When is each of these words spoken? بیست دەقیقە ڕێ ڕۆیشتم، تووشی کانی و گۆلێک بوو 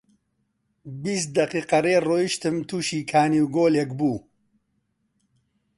بیست 1.01 1.27
دەقیقە 1.37 1.79
ڕێ 1.85 1.95
ڕۆیشتم، 2.07 2.55
تووشی 2.69 3.01
کانی 3.11 3.41
و 3.45 3.51
گۆلێک 3.55 3.89
بوو 3.99 4.17